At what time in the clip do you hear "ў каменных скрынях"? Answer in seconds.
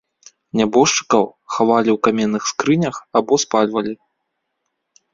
1.93-2.95